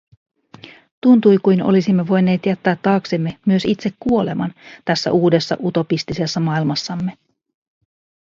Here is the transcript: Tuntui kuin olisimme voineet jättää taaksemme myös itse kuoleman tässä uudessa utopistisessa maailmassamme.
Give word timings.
Tuntui 1.01 1.37
kuin 1.37 1.63
olisimme 1.63 2.07
voineet 2.07 2.45
jättää 2.45 2.75
taaksemme 2.75 3.37
myös 3.45 3.65
itse 3.65 3.93
kuoleman 3.99 4.53
tässä 4.85 5.11
uudessa 5.11 5.57
utopistisessa 5.63 6.39
maailmassamme. 6.39 7.17